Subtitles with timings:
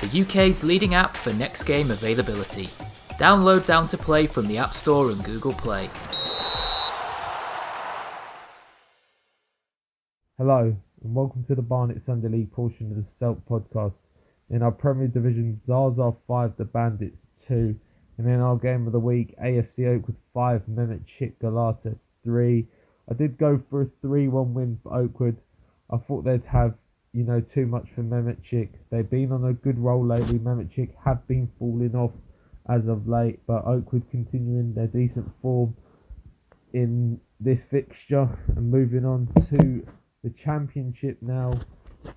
[0.00, 2.66] the UK's leading app for next game availability.
[3.18, 5.88] Download Down to Play from the App Store and Google Play.
[10.38, 13.94] Hello, and welcome to the Barnet Sunday League portion of the Selk podcast.
[14.50, 17.74] In our Premier Division, Zaza 5, the Bandits 2.
[18.18, 22.66] And in our game of the week, AFC Oakwood 5, Mehmetchik Galata 3.
[23.10, 25.36] I did go for a 3 1 win for Oakwood.
[25.90, 26.74] I thought they'd have,
[27.12, 28.70] you know, too much for Mehmetchik.
[28.90, 30.38] They've been on a good roll lately.
[30.38, 32.12] Mehmetchik have been falling off
[32.68, 35.74] as of late, but Oakwood continuing their decent form
[36.74, 39.86] in this fixture and moving on to
[40.22, 41.52] the championship now.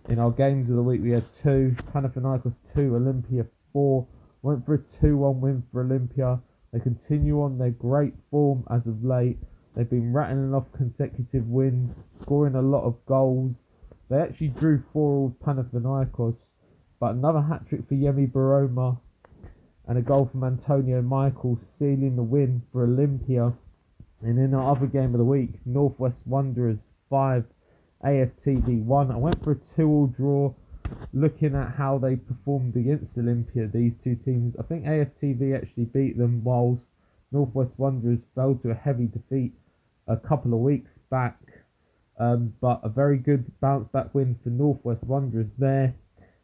[0.09, 4.07] In our games of the week, we had two Panathinaikos 2, Olympia 4.
[4.43, 6.39] Went for a 2 1 win for Olympia.
[6.73, 9.37] They continue on their great form as of late.
[9.75, 13.55] They've been rattling off consecutive wins, scoring a lot of goals.
[14.11, 16.35] They actually drew 4 with Panathinaikos,
[16.99, 18.99] but another hat trick for Yemi Baroma
[19.87, 23.53] and a goal from Antonio Michael sealing the win for Olympia.
[24.21, 27.45] And in our other game of the week, Northwest Wanderers 5,
[28.03, 29.11] AFTV 1.
[29.11, 30.53] I went for a 2 all draw
[31.13, 34.55] looking at how they performed against Olympia, these two teams.
[34.59, 36.83] I think AFTV actually beat them whilst
[37.31, 39.53] Northwest Wanderers fell to a heavy defeat
[40.05, 41.39] a couple of weeks back.
[42.19, 45.95] Um, but a very good bounce back win for Northwest Wanderers there.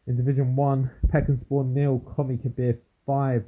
[0.06, 3.44] In Division 1, Peckham nil, Comi Kabir 5,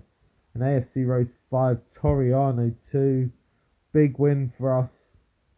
[0.54, 3.30] and AFC Rose 5, Toriano 2.
[3.92, 4.90] Big win for us.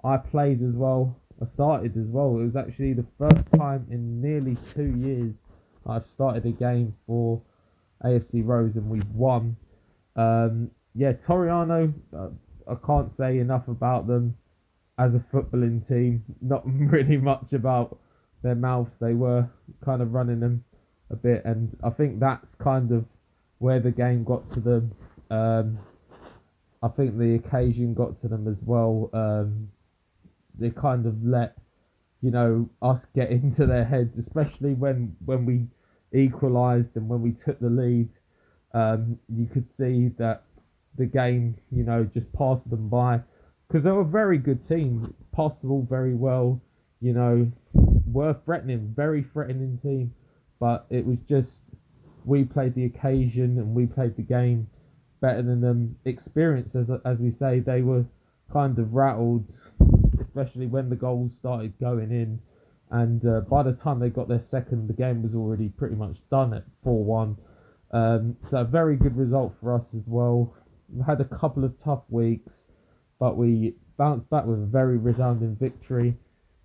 [0.04, 1.16] I played as well.
[1.41, 2.38] I started as well.
[2.38, 5.34] It was actually the first time in nearly two years
[5.86, 7.42] I've started a game for
[8.04, 9.56] AFC Rose and we've won.
[10.16, 12.28] Um, yeah, Toriano, uh,
[12.70, 14.36] I can't say enough about them
[14.98, 16.25] as a footballing team.
[16.41, 17.98] Not really much about
[18.42, 18.92] their mouths.
[19.00, 19.48] They were
[19.84, 20.64] kind of running them
[21.10, 23.04] a bit, and I think that's kind of
[23.58, 24.92] where the game got to them.
[25.30, 25.78] Um,
[26.82, 29.08] I think the occasion got to them as well.
[29.12, 29.69] Um,
[30.58, 31.56] they kind of let
[32.20, 35.66] you know us get into their heads, especially when when we
[36.19, 38.09] equalised and when we took the lead.
[38.74, 40.44] Um, you could see that
[40.97, 43.20] the game, you know, just passed them by
[43.72, 46.60] because they were a very good team, ball very well,
[47.00, 50.12] you know, were threatening, very threatening team,
[50.60, 51.62] but it was just
[52.27, 54.69] we played the occasion and we played the game
[55.22, 55.97] better than them.
[56.05, 58.05] Experience, as as we say, they were
[58.53, 59.47] kind of rattled
[60.22, 62.41] especially when the goals started going in.
[62.91, 66.16] And uh, by the time they got their second, the game was already pretty much
[66.31, 67.37] done at 4 1.
[67.93, 70.54] Um, so, a very good result for us as well.
[70.91, 72.65] We had a couple of tough weeks,
[73.22, 76.16] but we bounced back with a very resounding victory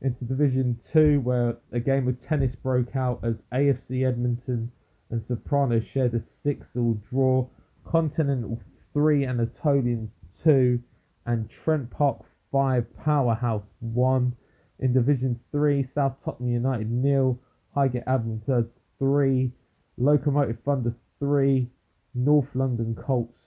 [0.01, 4.71] into Division 2, where a game of tennis broke out as AFC Edmonton
[5.11, 7.47] and Soprano shared a 6 all draw.
[7.85, 8.59] Continental
[8.93, 10.09] 3, Anatolians
[10.43, 10.79] 2,
[11.27, 14.35] and Trent Park 5, Powerhouse 1.
[14.79, 17.39] In Division 3, South Tottenham United nil,
[17.75, 19.51] Highgate Admiralty 3,
[19.99, 21.69] Locomotive Thunder 3,
[22.15, 23.37] North London Colts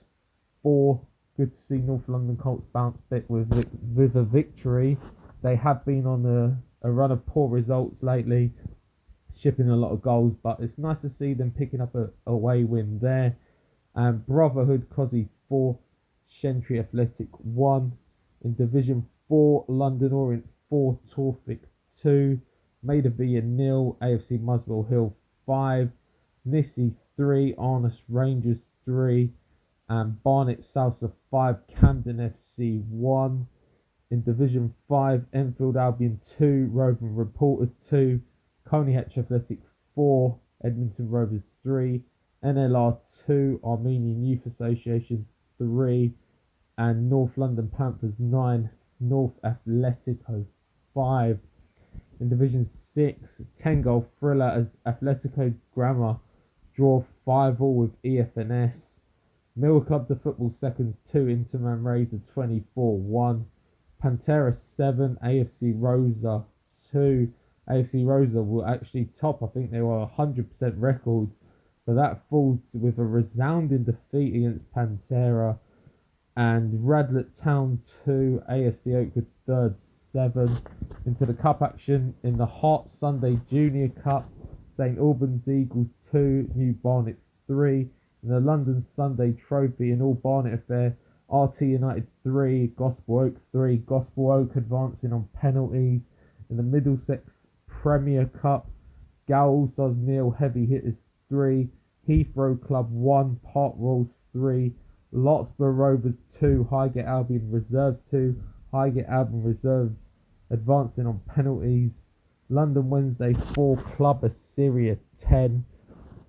[0.63, 1.01] 4.
[1.41, 3.49] Good to see North London Colts bounce back with,
[3.95, 4.95] with a victory.
[5.41, 8.51] They have been on a, a run of poor results lately,
[9.41, 12.63] shipping a lot of goals, but it's nice to see them picking up a away
[12.63, 13.35] win there.
[13.95, 15.75] And Brotherhood Cosy 4,
[16.43, 17.91] Shentry Athletic 1.
[18.45, 21.61] In Division 4, London Orient 4, Torfic
[22.03, 22.39] 2,
[22.83, 25.15] Maida Villa nil, AFC Muswell Hill
[25.47, 25.89] 5,
[26.45, 29.33] Nissy 3, Arness Rangers 3,
[29.91, 33.45] and Barnet Salsa 5, Camden FC 1.
[34.11, 38.21] In Division 5, Enfield Albion 2, Roving Reporters 2,
[38.65, 39.59] Coney Hatch Athletic
[39.93, 42.01] 4, Edmonton Rovers 3,
[42.41, 42.97] NLR
[43.27, 45.25] 2, Armenian Youth Association
[45.57, 46.13] 3,
[46.77, 48.69] and North London Panthers 9,
[49.01, 50.45] North Atletico
[50.93, 51.37] 5.
[52.21, 54.47] In Division 6, 10 goal thriller
[54.85, 56.15] as Atletico Grammar
[56.77, 58.90] draw 5 all with EFNS.
[59.55, 63.45] Mill Club the Football Seconds 2, Interman Razor 24 1.
[64.01, 66.45] Pantera 7, AFC Rosa
[66.91, 67.31] 2.
[67.69, 71.29] AFC Rosa will actually top, I think they were 100% record
[71.85, 75.57] But that falls with a resounding defeat against Pantera
[76.37, 79.75] and Radlett Town 2, AFC Oakwood third
[80.13, 80.61] 7
[81.05, 84.29] into the cup action in the Hot Sunday Junior Cup.
[84.77, 87.89] St Albans Eagles 2, New Barnet 3.
[88.23, 90.95] The London Sunday Trophy and All Barnet Affair,
[91.33, 93.77] RT United 3, Gospel Oak 3.
[93.77, 96.01] Gospel Oak advancing on penalties.
[96.51, 97.23] In the Middlesex
[97.67, 98.69] Premier Cup,
[99.27, 100.93] Gow Stars Neil Heavy Hitters
[101.29, 101.67] 3.
[102.07, 104.71] Heathrow Club 1, Park Rolls 3.
[105.13, 108.35] Larkspur Rovers 2, Highgate Albion Reserves 2.
[108.71, 109.95] Highgate Albion Reserves
[110.51, 111.89] advancing on penalties.
[112.49, 115.65] London Wednesday 4, Club Assyria 10.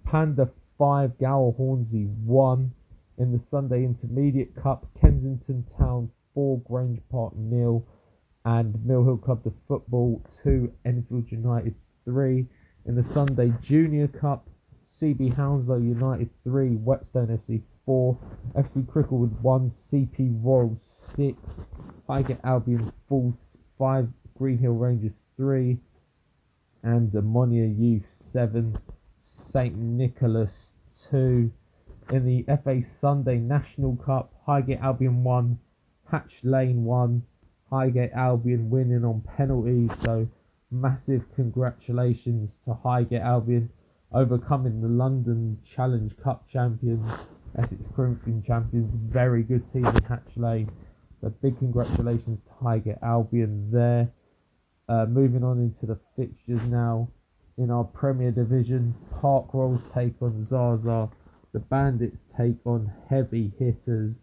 [0.06, 0.48] Panda
[0.82, 2.73] 5, Gower Hornsey 1.
[3.19, 7.87] In the Sunday Intermediate Cup, Kensington Town 4, Grange Park nil,
[8.44, 12.44] and Mill Hill Club the Football 2, Enfield United 3.
[12.87, 14.49] In the Sunday Junior Cup,
[15.00, 18.19] CB Hounslow United 3, Whetstone FC 4,
[18.56, 20.76] FC Cricklewood 1, CP Royal
[21.14, 21.38] 6,
[22.08, 23.32] Highgate Albion 4,
[23.78, 25.78] 5, Greenhill Rangers 3,
[26.82, 28.02] and Ammonia Youth
[28.32, 28.76] 7,
[29.52, 30.71] St Nicholas
[31.12, 31.53] 2.
[32.11, 35.59] In the FA Sunday National Cup, Highgate Albion won,
[36.11, 37.23] Hatch Lane won,
[37.70, 40.26] Highgate Albion winning on penalties, so
[40.70, 43.69] massive congratulations to Highgate Albion
[44.14, 47.06] overcoming the London Challenge Cup champions,
[47.59, 50.70] Essex Corinthian champions, very good team in Hatch Lane.
[51.20, 54.11] So big congratulations to Highgate Albion there.
[54.88, 57.09] Uh, moving on into the fixtures now.
[57.58, 61.10] In our Premier Division, Park Rolls take on Zaza.
[61.52, 64.16] The Bandits take on Heavy Hitters.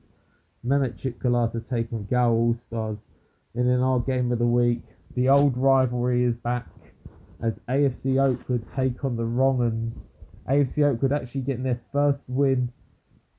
[0.66, 2.98] Mehmetchik Galata take on Gow All Stars.
[3.54, 4.82] And in our game of the week,
[5.16, 6.68] the old rivalry is back
[7.44, 9.94] as AFC Oakwood take on the Wrong'uns.
[10.50, 12.72] AFC Oakwood actually getting their first win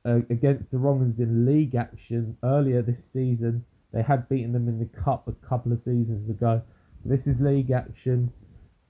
[0.04, 3.64] uh, against the Wrong'uns in league action earlier this season.
[3.92, 6.62] They had beaten them in the cup a couple of seasons ago.
[7.04, 8.32] This is league action,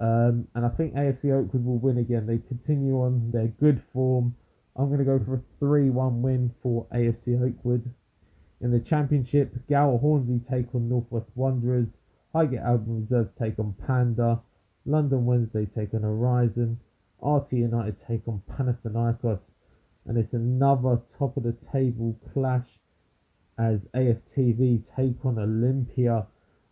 [0.01, 2.27] um, and I think AFC Oakwood will win again.
[2.27, 4.35] They continue on their good form.
[4.75, 7.93] I'm going to go for a 3 1 win for AFC Oakwood.
[8.63, 11.89] In the Championship, Gower Hornsey take on Northwest Wanderers.
[12.33, 14.41] Highgate Albion Reserves take on Panda.
[14.87, 16.79] London Wednesday take on Horizon.
[17.23, 19.41] RT United take on Panathinaikos.
[20.07, 22.67] And it's another top of the table clash
[23.59, 26.27] as AFTV take on Olympia.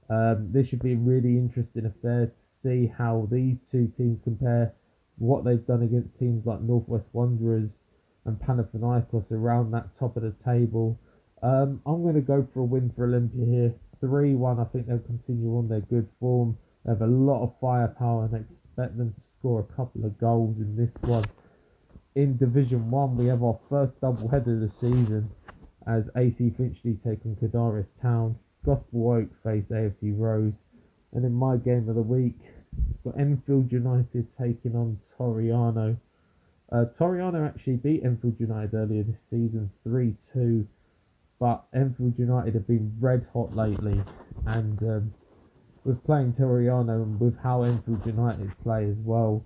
[0.08, 2.32] Um, this should be a really interesting affair
[2.62, 4.72] see how these two teams compare,
[5.18, 7.70] what they've done against teams like Northwest Wanderers
[8.24, 10.98] and Panathinaikos around that top of the table.
[11.42, 13.74] Um, I'm going to go for a win for Olympia here.
[14.00, 14.60] 3 1.
[14.60, 16.56] I think they'll continue on their good form.
[16.84, 20.56] They have a lot of firepower and expect them to score a couple of goals
[20.58, 21.24] in this one.
[22.14, 25.30] In Division 1, we have our first double header of the season
[25.86, 28.36] as AC Finchley take on Cadaris Town.
[28.64, 30.52] Gospel Oak face AFC Rose.
[31.12, 32.38] And in my game of the week,
[32.76, 35.96] we've got Enfield United taking on Toriano.
[36.70, 40.66] Uh, Toriano actually beat Enfield United earlier this season 3 2,
[41.40, 44.02] but Enfield United have been red hot lately,
[44.46, 45.14] and um,
[45.84, 49.42] with playing Toriano and with how Enfield United play as well,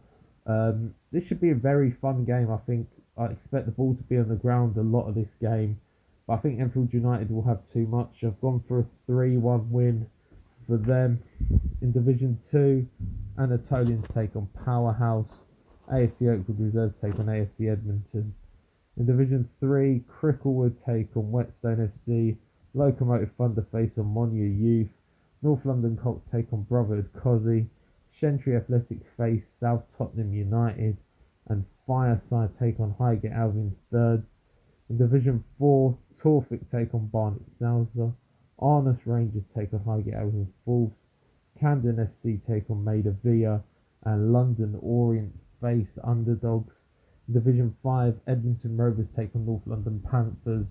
[0.47, 2.51] um, this should be a very fun game.
[2.51, 5.31] I think I expect the ball to be on the ground a lot of this
[5.41, 5.79] game,
[6.27, 8.25] but I think Enfield United will have too much.
[8.25, 10.09] I've gone for a 3 1 win
[10.73, 11.23] for them.
[11.83, 12.87] In Division 2,
[13.39, 15.45] Anatolians take on Powerhouse.
[15.93, 18.33] AFC Oakwood Reserves take on AFC Edmonton.
[18.97, 22.39] In Division 3, Cricklewood take on Whetstone FC.
[22.73, 24.89] Locomotive Thunder face on Monia Youth.
[25.43, 27.67] North London Colts take on Brotherhood Cosy.
[28.11, 30.97] Shentry Athletic face South Tottenham United.
[31.49, 34.25] And Fireside take on Highgate Albion thirds.
[34.89, 38.15] In Division 4, Torfolk take on Barnet Salza.
[38.63, 40.15] Arnus Rangers take on Highgate
[40.65, 40.93] fourth.
[41.59, 43.61] Camden FC take on Maida Villa.
[44.05, 46.77] And London Orient face underdogs.
[47.33, 50.67] Division 5, Edmonton Rovers take on North London Panthers.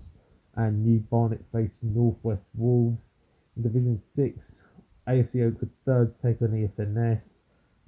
[0.56, 2.98] And New Barnet face Northwest Wolves.
[3.60, 4.38] Division 6,
[5.08, 7.20] AFC Oakwood thirds take on EFNS.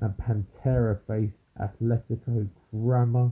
[0.00, 3.30] And Pantera face Atletico Grammar.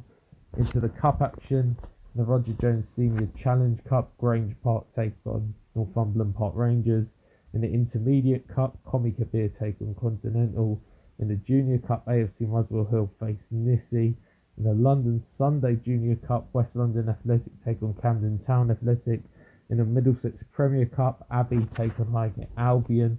[0.57, 1.77] Into the cup action,
[2.15, 7.07] the Roger Jones Senior Challenge Cup, Grange Park take on Northumberland Park Rangers.
[7.55, 10.79] In the Intermediate Cup, Comi Kabir take on Continental.
[11.19, 14.15] In the Junior Cup, AFC Muswell Hill face Nissi.
[14.59, 19.23] In the London Sunday Junior Cup, West London Athletic take on Camden Town Athletic.
[19.71, 23.19] In the Middlesex Premier Cup, Abbey take on Highgate Albion.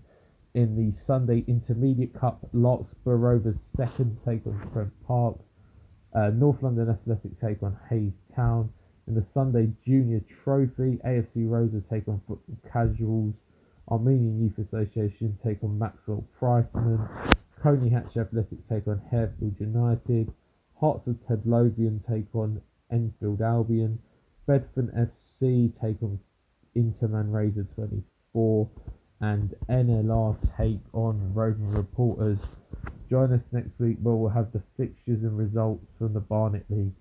[0.53, 5.39] In the Sunday Intermediate Cup, Larkspur Rovers second take on Trent Park.
[6.13, 8.69] Uh, North London Athletic take on Hayes Town.
[9.05, 13.33] In the Sunday Junior Trophy, AFC Rosa take on Football Casuals.
[13.91, 17.09] Armenian Youth Association take on Maxwell Priceman.
[17.61, 20.31] Coney Hatch Athletic take on Harefield United.
[20.79, 23.99] Hearts of Ted Lothian take on Enfield Albion.
[24.47, 26.17] Bedford FC take on
[26.73, 28.69] Interman Razor 24.
[29.19, 32.39] And NLR take on Roman Reporters.
[33.09, 36.93] Join us next week where we'll have the fixtures and results from the Barnet League.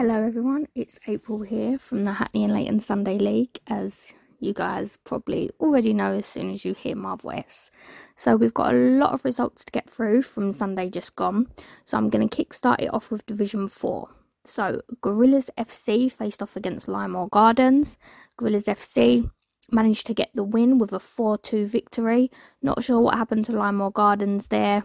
[0.00, 0.68] Hello, everyone.
[0.76, 5.92] It's April here from the Hackney and Leyton Sunday League, as you guys probably already
[5.92, 7.72] know as soon as you hear my voice.
[8.14, 11.48] So, we've got a lot of results to get through from Sunday just gone.
[11.84, 14.08] So, I'm going to kickstart it off with Division 4.
[14.44, 17.98] So, Gorillas FC faced off against Lymore Gardens.
[18.36, 19.28] Gorillas FC
[19.72, 22.30] managed to get the win with a 4 2 victory.
[22.62, 24.80] Not sure what happened to Lymore Gardens there,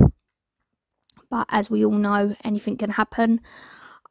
[1.30, 3.42] but as we all know, anything can happen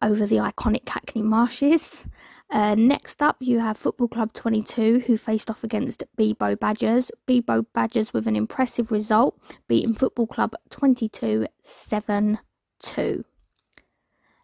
[0.02, 2.06] over the iconic Hackney Marshes.
[2.50, 7.10] Uh, next up, you have Football Club 22, who faced off against Bebo Badgers.
[7.26, 12.38] Bebo Badgers with an impressive result, beating Football Club 22 7
[12.80, 13.24] 2.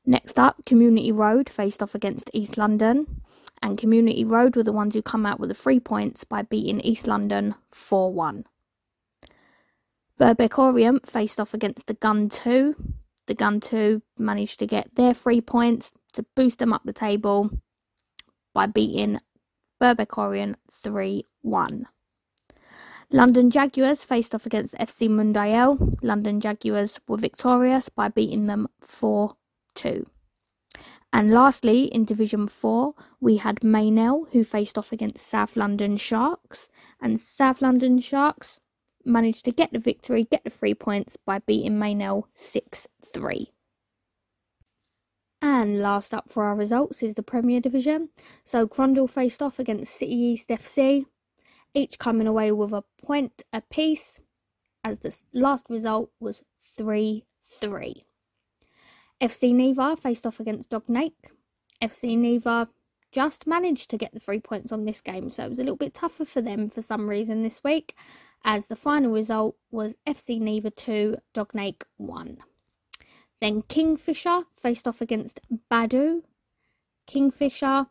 [0.07, 3.21] Next up, Community Road faced off against East London,
[3.61, 6.81] and Community Road were the ones who come out with the three points by beating
[6.81, 8.45] East London 4 1.
[10.19, 12.75] Birkbeck Orient faced off against the Gun 2,
[13.29, 17.51] the Gun 2 managed to get their three points to boost them up the table
[18.53, 19.21] by beating
[19.81, 21.87] Birkbeck Orient 3 1.
[23.11, 25.79] London Jaguars faced off against FC Mundial.
[26.03, 29.37] London Jaguars were victorious by beating them 4
[29.77, 30.05] 2.
[31.13, 36.69] And lastly, in Division 4, we had Maynell, who faced off against South London Sharks.
[37.01, 38.61] And South London Sharks
[39.05, 43.51] managed to get the victory, get the three points by beating Maynell 6 3.
[45.41, 48.09] And last up for our results is the Premier Division.
[48.43, 51.07] So Grundle faced off against City East FC,
[51.75, 54.21] each coming away with a point apiece,
[54.83, 58.05] as the last result was 3 3.
[59.21, 61.33] FC Neva faced off against Dognake.
[61.83, 62.69] FC Neva
[63.11, 65.77] just managed to get the three points on this game, so it was a little
[65.77, 67.95] bit tougher for them for some reason this week
[68.45, 72.39] as the final result was FC Neva 2, Dognake 1.
[73.41, 75.41] Then Kingfisher faced off against
[75.71, 76.23] Badu.
[77.07, 77.87] Kingfisher,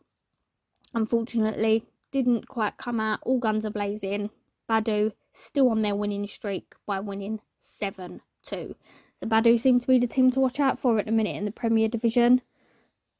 [0.94, 4.30] unfortunately, didn't quite come out all guns are blazing.
[4.70, 8.76] Badu still on their winning streak by winning 7 2.
[9.20, 11.46] So Badu seem to be the team to watch out for at the minute in
[11.46, 12.42] the Premier Division.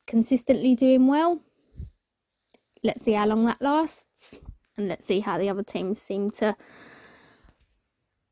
[0.06, 1.42] Consistently doing well.
[2.84, 4.40] Let's see how long that lasts.
[4.78, 6.56] And let's see how the other teams seem to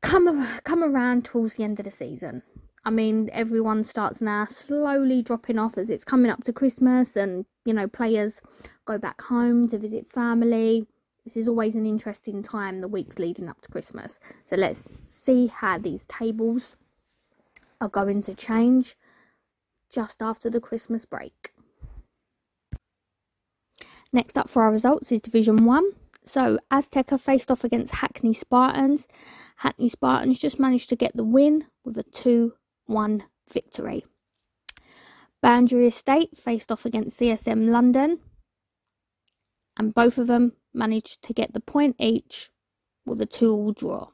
[0.06, 2.42] come come around towards the end of the season.
[2.84, 7.44] I mean, everyone starts now slowly dropping off as it's coming up to Christmas, and
[7.64, 8.40] you know, players
[8.84, 10.86] go back home to visit family.
[11.24, 14.20] This is always an interesting time, the weeks leading up to Christmas.
[14.44, 16.76] So let's see how these tables
[17.80, 18.94] are going to change
[19.90, 21.52] just after the Christmas break.
[24.12, 25.90] Next up for our results is Division 1.
[26.24, 29.08] So Azteca faced off against Hackney Spartans.
[29.56, 32.52] Hackney Spartans just managed to get the win with a 2
[32.86, 34.04] 1 victory.
[35.42, 38.18] Boundary Estate faced off against CSM London,
[39.76, 42.50] and both of them managed to get the point each
[43.04, 44.08] with a 2 all draw.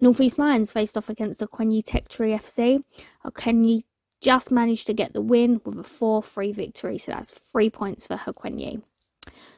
[0.00, 2.82] North East Lions faced off against the Okwenyi Tech Tree FC.
[3.24, 3.84] Okwenyi
[4.20, 8.06] just managed to get the win with a 4 3 victory, so that's three points
[8.06, 8.82] for her Okwenyi.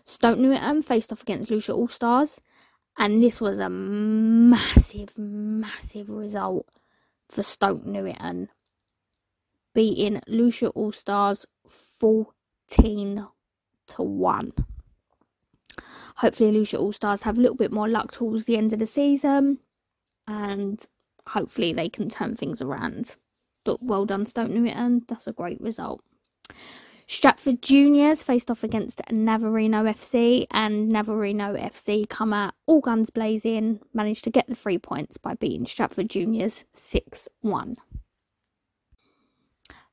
[0.04, 2.40] Stoke Newington faced off against Lucia All Stars,
[2.99, 6.67] and this was a massive, massive result
[7.28, 8.49] for Stoke Newington,
[9.75, 13.26] beating Lucia All Stars 14
[13.87, 14.52] to 1.
[16.17, 18.87] Hopefully, Lucia All Stars have a little bit more luck towards the end of the
[18.87, 19.59] season,
[20.26, 20.85] and
[21.28, 23.14] hopefully, they can turn things around.
[23.64, 25.05] But well done, Stoke Newington.
[25.07, 26.02] That's a great result.
[27.10, 33.80] Stratford Juniors faced off against Navarino FC, and Navarino FC come out all guns blazing,
[33.94, 37.76] managed to get the three points by beating Stratford Juniors 6 1.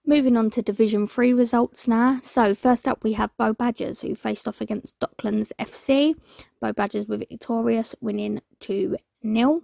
[0.06, 2.20] Moving on to Division 3 results now.
[2.22, 6.16] So, first up, we have Bow Badgers who faced off against Docklands FC.
[6.60, 9.62] Bow Badgers were victorious, winning 2 0.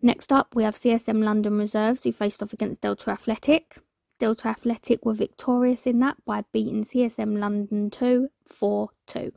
[0.00, 3.76] Next up, we have CSM London Reserves who faced off against Delta Athletic.
[4.20, 9.32] Delta Athletic were victorious in that by beating CSM London 2 4 2.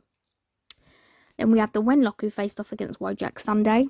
[1.38, 3.88] Then we have the Wenlock who faced off against Wojak Sunday.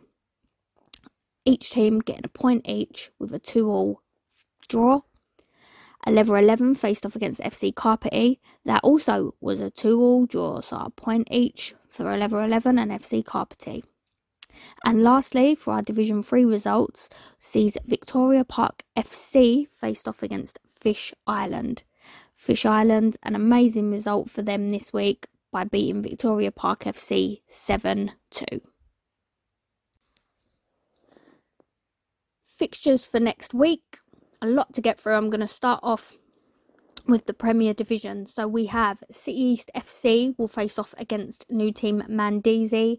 [1.45, 4.01] each team getting a point each with a 2 all
[4.69, 5.01] draw.
[6.07, 8.39] A level 11 faced off against FC Carpety.
[8.65, 12.79] That also was a 2 all draw, so a point each for a level 11
[12.79, 13.83] and FC Carpety.
[14.85, 17.09] And lastly, for our Division 3 results,
[17.39, 21.83] sees Victoria Park FC faced off against Fish Island.
[22.35, 28.13] Fish Island, an amazing result for them this week by beating Victoria Park FC 7
[28.31, 28.45] 2.
[32.45, 33.97] Fixtures for next week,
[34.43, 35.15] a lot to get through.
[35.15, 36.17] I'm going to start off
[37.09, 38.27] with the Premier Division.
[38.27, 42.99] So we have City East FC will face off against new team Mandizi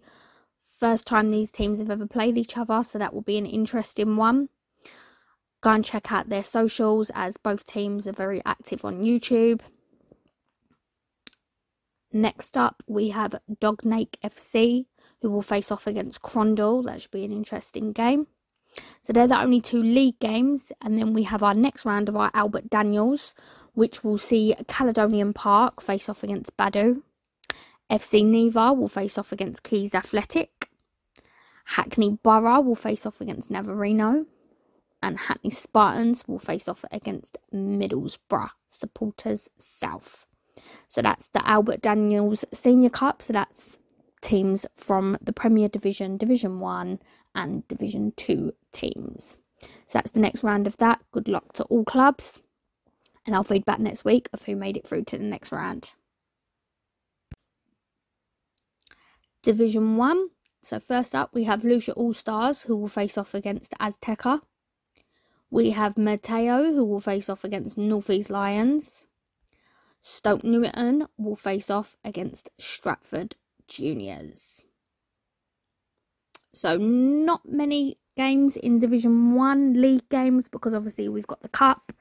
[0.79, 4.15] first time these teams have ever played each other, so that will be an interesting
[4.15, 4.49] one.
[5.65, 9.61] Go and check out their socials as both teams are very active on YouTube.
[12.13, 14.85] Next up, we have Dognake FC,
[15.23, 16.85] who will face off against Crondall.
[16.85, 18.27] That should be an interesting game.
[19.01, 22.15] So they're the only two league games, and then we have our next round of
[22.15, 23.33] our Albert Daniels,
[23.73, 27.01] which will see Caledonian Park face off against Badu.
[27.89, 30.69] FC Neva will face off against Keys Athletic.
[31.69, 34.27] Hackney Borough will face off against Navarino.
[35.05, 40.25] And Hackney Spartans will face off against Middlesbrough Supporters South.
[40.87, 43.21] So that's the Albert Daniels Senior Cup.
[43.21, 43.77] So that's
[44.23, 46.97] teams from the Premier Division, Division 1,
[47.35, 49.37] and Division 2 teams.
[49.85, 51.01] So that's the next round of that.
[51.11, 52.41] Good luck to all clubs.
[53.27, 55.93] And I'll feed back next week of who made it through to the next round.
[59.43, 60.29] Division 1.
[60.63, 64.41] So, first up, we have Lucia All Stars, who will face off against Azteca.
[65.49, 69.07] We have Mateo, who will face off against Northeast Lions.
[70.01, 73.35] Stoke Newington will face off against Stratford
[73.67, 74.63] Juniors.
[76.53, 81.91] So, not many games in Division 1 league games because obviously we've got the Cup.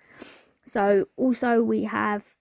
[0.66, 2.35] So, also we have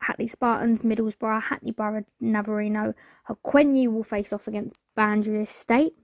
[0.00, 2.94] Hackney Spartans, Middlesbrough, Hackney Borough, Navarino.
[3.28, 5.94] Hawkwenyu will face off against Boundary Estate,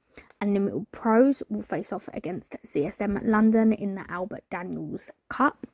[0.41, 5.67] and Limited Pros will face off against CSM London in the Albert Daniels Cup.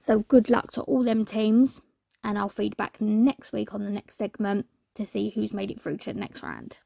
[0.00, 1.82] So good luck to all them teams,
[2.22, 5.80] and I'll feed back next week on the next segment to see who's made it
[5.80, 6.78] through to the next round.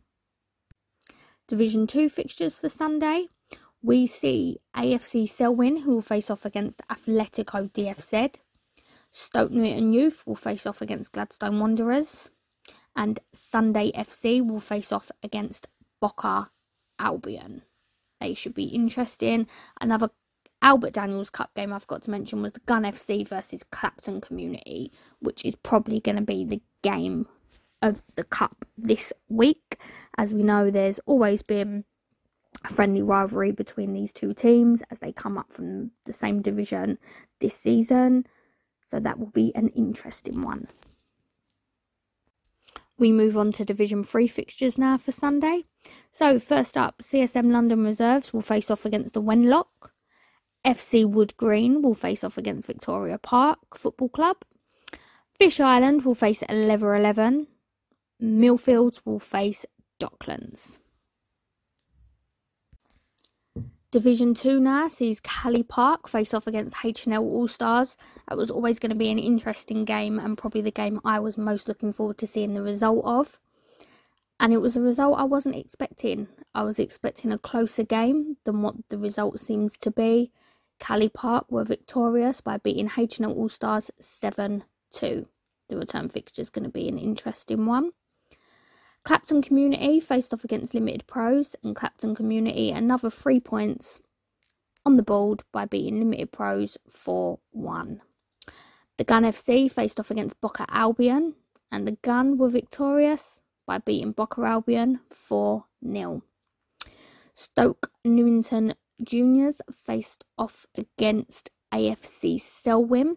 [1.48, 3.26] Division 2 fixtures for Sunday.
[3.82, 8.36] We see AFC Selwyn who will face off against Atletico DFZ.
[9.10, 12.30] Stoke Newington Youth will face off against Gladstone Wanderers,
[12.94, 15.66] and Sunday FC will face off against
[16.00, 16.50] Boca
[16.98, 17.62] Albion.
[18.20, 19.46] They should be interesting.
[19.80, 20.10] Another
[20.62, 24.92] Albert Daniels Cup game I've got to mention was the Gun FC versus Clapton Community,
[25.20, 27.26] which is probably going to be the game
[27.80, 29.78] of the Cup this week.
[30.18, 31.84] As we know, there's always been
[32.64, 36.98] a friendly rivalry between these two teams as they come up from the same division
[37.40, 38.26] this season.
[38.90, 40.68] So that will be an interesting one.
[43.00, 45.64] We move on to Division 3 fixtures now for Sunday.
[46.12, 49.92] So, first up, CSM London Reserves will face off against the Wenlock.
[50.66, 54.36] FC Wood Green will face off against Victoria Park Football Club.
[55.38, 57.46] Fish Island will face Lever 11.
[58.22, 59.64] Millfields will face
[59.98, 60.79] Docklands.
[63.90, 67.96] Division 2 now sees Cali Park face off against HNL All Stars.
[68.28, 71.36] That was always going to be an interesting game and probably the game I was
[71.36, 73.40] most looking forward to seeing the result of.
[74.38, 76.28] And it was a result I wasn't expecting.
[76.54, 80.30] I was expecting a closer game than what the result seems to be.
[80.78, 85.26] Cali Park were victorious by beating HNL All Stars 7 2.
[85.68, 87.90] The return fixture is going to be an interesting one.
[89.04, 94.00] Clapton Community faced off against Limited Pros, and Clapton Community another three points
[94.84, 98.02] on the board by beating Limited Pros 4 1.
[98.98, 101.34] The Gun FC faced off against Boca Albion,
[101.72, 106.22] and the Gun were victorious by beating Boca Albion 4 0.
[107.32, 113.16] Stoke Newington Juniors faced off against AFC Selwyn,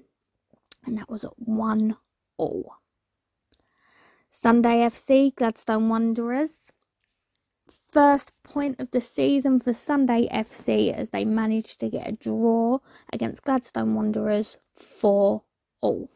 [0.86, 1.98] and that was 1
[2.38, 2.78] all.
[4.34, 6.72] Sunday FC, Gladstone Wanderers.
[7.92, 12.80] First point of the season for Sunday FC as they managed to get a draw
[13.14, 15.44] against Gladstone Wanderers 4
[15.82, 16.10] all.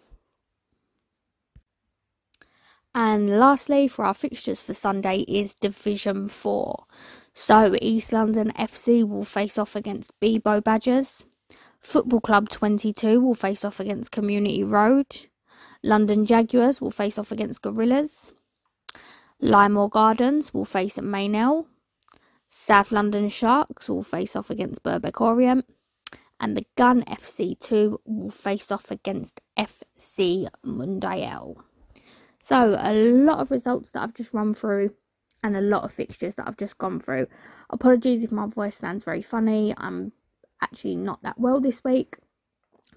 [2.95, 6.86] And lastly, for our fixtures for Sunday is Division 4.
[7.34, 11.27] So, East London FC will face off against Bebo Badgers.
[11.80, 15.27] Football Club 22 will face off against Community Road.
[15.84, 18.34] London Jaguars will face off against Gorillas.
[19.40, 21.68] Lymore Gardens will face Maynell.
[22.48, 25.66] South London Sharks will face off against Birkbeck Orient,
[26.40, 31.58] and the Gun FC2 will face off against FC Mundial.
[32.40, 34.92] So, a lot of results that I've just run through
[35.44, 37.28] and a lot of fixtures that I've just gone through.
[37.70, 39.74] Apologies if my voice sounds very funny.
[39.78, 40.13] I'm
[40.62, 42.18] actually not that well this week,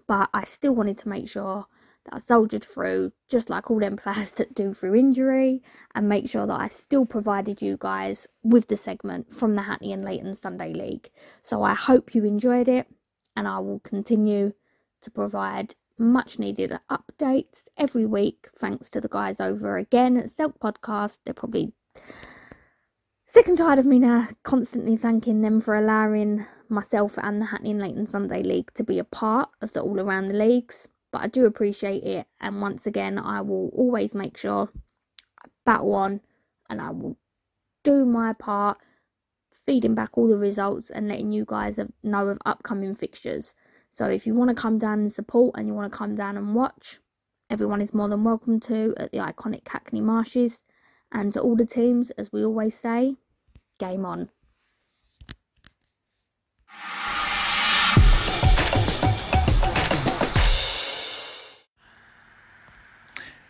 [0.06, 1.66] but I still wanted to make sure
[2.10, 5.62] that I soldiered through, just like all them players that do through injury,
[5.94, 9.92] and make sure that I still provided you guys with the segment from the Hackney
[9.92, 11.10] and Leyton Sunday League.
[11.42, 12.86] So I hope you enjoyed it,
[13.36, 14.52] and I will continue
[15.02, 20.58] to provide much needed updates every week thanks to the guys over again at Silk
[20.58, 21.18] Podcast.
[21.24, 21.72] They're probably
[23.26, 27.72] sick and tired of me now constantly thanking them for allowing myself and the Hackney
[27.72, 30.88] and Leyton Sunday League to be a part of the all around the leagues.
[31.12, 34.70] But I do appreciate it, and once again, I will always make sure
[35.42, 36.20] I battle on
[36.68, 37.16] and I will
[37.82, 38.78] do my part,
[39.52, 43.54] feeding back all the results and letting you guys know of upcoming fixtures.
[43.90, 46.36] So if you want to come down and support and you want to come down
[46.36, 47.00] and watch,
[47.48, 50.62] everyone is more than welcome to at the iconic Hackney Marshes.
[51.12, 53.16] And to all the teams, as we always say,
[53.78, 54.30] game on.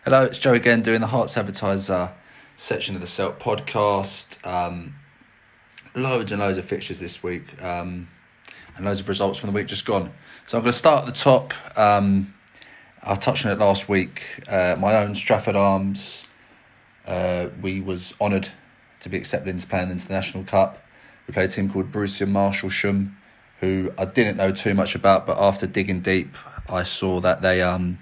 [0.03, 2.13] Hello, it's Joe again doing the Herts Advertiser
[2.57, 4.43] section of the Celt podcast.
[4.43, 4.95] Um,
[5.93, 8.07] loads and loads of fixtures this week um,
[8.75, 10.11] and loads of results from the week just gone.
[10.47, 11.53] So I'm going to start at the top.
[11.77, 12.33] Um,
[13.03, 14.23] I touched on it last week.
[14.47, 16.25] Uh, my own Stratford Arms
[17.05, 18.49] uh, we was honoured
[19.01, 20.83] to be accepted into playing the National Cup.
[21.27, 23.11] We played a team called Borussia Marshallsham,
[23.59, 26.35] who I didn't know too much about, but after digging deep,
[26.67, 27.99] I saw that they um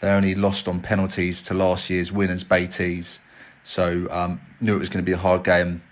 [0.00, 3.18] they only lost on penalties to last year's winners Beatties,
[3.64, 5.82] so um, knew it was going to be a hard game.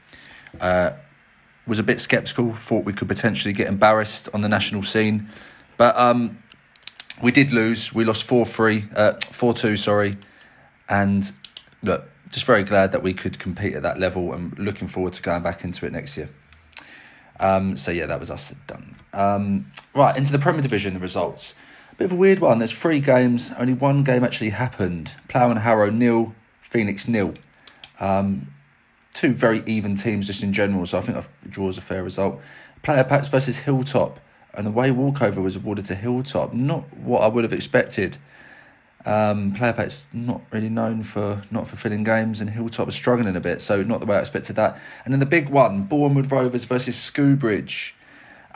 [0.61, 0.93] Uh,
[1.67, 5.29] was a bit sceptical, thought we could potentially get embarrassed on the national scene,
[5.77, 6.39] but um,
[7.23, 7.93] we did lose.
[7.93, 10.19] We lost four three, uh, four two, sorry,
[10.89, 11.33] and
[11.83, 15.23] look just very glad that we could compete at that level and looking forward to
[15.23, 16.29] going back into it next year.
[17.39, 18.97] Um, so yeah, that was us done.
[19.13, 21.55] Um, right into the Premier Division, the results.
[21.99, 22.59] Bit of a weird one.
[22.59, 23.53] There's three games.
[23.59, 25.13] Only one game actually happened.
[25.29, 27.33] Plough and Harrow nil, Phoenix nil.
[27.99, 28.49] Um,
[29.15, 30.85] two very even teams just in general.
[30.85, 32.41] So I think a draw is a fair result.
[32.83, 34.21] Player Packs versus Hilltop,
[34.53, 36.53] and the way walkover was awarded to Hilltop.
[36.53, 38.19] Not what I would have expected.
[39.07, 43.63] Um, Playerpack's not really known for not fulfilling games, and Hilltop was struggling a bit,
[43.63, 44.79] so not the way I expected that.
[45.05, 47.93] And then the big one, Bournemouth Rovers versus Schoobridge.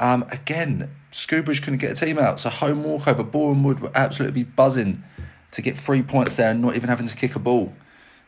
[0.01, 3.23] Um, again, Schoobridge couldn't get a team out, so home walkover.
[3.23, 5.05] Bournemouth were absolutely buzzing
[5.53, 7.75] to get three points there and not even having to kick a ball.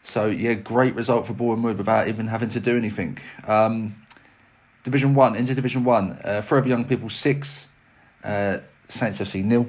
[0.03, 3.19] So yeah, great result for Bournemouth without even having to do anything.
[3.47, 3.97] Um,
[4.85, 7.69] Division One into Division One, uh, Forever Young People six,
[8.23, 8.59] uh,
[8.89, 9.69] Saints FC nil.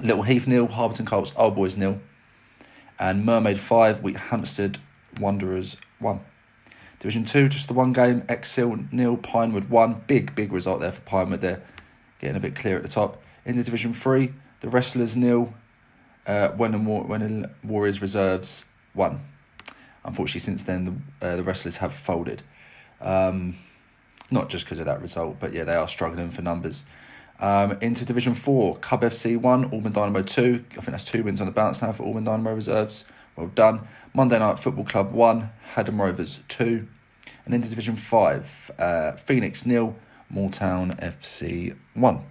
[0.00, 2.00] Little Heath nil, Harpenden Colts, Old Boys nil,
[2.98, 4.78] and Mermaid five, Wheathampstead
[5.18, 6.20] Wanderers one.
[7.04, 8.24] Division two, just the one game.
[8.30, 10.02] Exhill nil, Pinewood one.
[10.06, 11.42] Big big result there for Pinewood.
[11.42, 11.62] There,
[12.18, 13.22] getting a bit clear at the top.
[13.44, 15.52] In the Division three, the Wrestlers nil,
[16.26, 18.64] uh, when when Warriors reserves
[18.94, 19.20] one.
[20.02, 22.42] Unfortunately, since then the uh, the Wrestlers have folded.
[23.02, 23.58] Um,
[24.30, 26.84] not just because of that result, but yeah, they are struggling for numbers.
[27.38, 30.64] Um, into Division 4, Cub FC 1, Auburn Dynamo 2.
[30.70, 33.04] I think that's two wins on the bounce now for Auburn Dynamo reserves.
[33.36, 33.88] Well done.
[34.12, 36.86] Monday Night Football Club 1, Haddam Rovers 2.
[37.44, 39.96] And into Division 5, uh, Phoenix nil,
[40.32, 42.24] Moortown FC 1.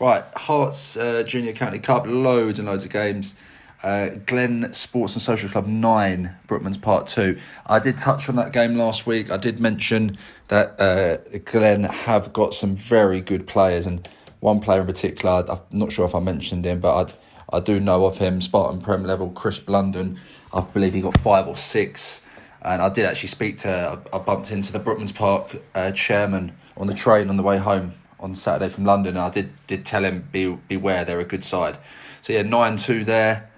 [0.00, 3.34] Right, Herts uh, Junior County Cup, loads and loads of games.
[3.82, 7.38] Uh, Glen Sports and Social Club 9, Brookman's Park 2.
[7.66, 9.30] I did touch on that game last week.
[9.30, 10.16] I did mention
[10.48, 14.08] that uh, Glen have got some very good players, and
[14.38, 17.12] one player in particular, I'm not sure if I mentioned him, but I,
[17.52, 20.18] I do know of him, Spartan Prem level, Chris Blunden.
[20.54, 22.22] I believe he got five or six.
[22.62, 26.86] And I did actually speak to, I bumped into the Brookman's Park uh, chairman on
[26.86, 30.04] the train on the way home on Saturday from London, and I did, did tell
[30.04, 31.76] him, be, beware, they're a good side.
[32.20, 33.50] So yeah, 9 2 there.